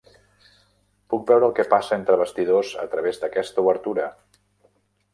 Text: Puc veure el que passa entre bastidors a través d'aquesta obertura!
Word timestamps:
Puc 1.15 1.27
veure 1.33 1.47
el 1.49 1.53
que 1.59 1.67
passa 1.75 1.97
entre 2.01 2.17
bastidors 2.23 2.75
a 2.87 2.89
través 2.97 3.23
d'aquesta 3.25 3.67
obertura! 3.67 4.13